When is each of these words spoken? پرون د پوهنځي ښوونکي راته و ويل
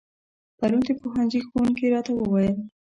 پرون 0.57 0.81
د 0.87 0.89
پوهنځي 1.01 1.39
ښوونکي 1.47 1.85
راته 1.93 2.11
و 2.13 2.19
ويل 2.33 2.55